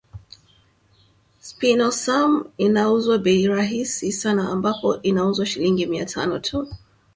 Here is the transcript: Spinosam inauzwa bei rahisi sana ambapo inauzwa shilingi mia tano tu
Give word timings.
Spinosam 1.47 2.31
inauzwa 2.57 3.17
bei 3.19 3.47
rahisi 3.47 4.11
sana 4.11 4.49
ambapo 4.49 4.97
inauzwa 5.03 5.45
shilingi 5.45 5.85
mia 5.85 6.05
tano 6.05 6.39
tu 6.39 6.67